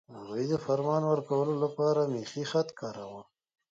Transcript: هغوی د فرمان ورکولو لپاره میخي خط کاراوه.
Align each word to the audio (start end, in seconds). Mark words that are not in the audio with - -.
هغوی 0.19 0.43
د 0.51 0.53
فرمان 0.65 1.01
ورکولو 1.07 1.53
لپاره 1.63 2.01
میخي 2.13 2.43
خط 2.51 2.69
کاراوه. 2.79 3.21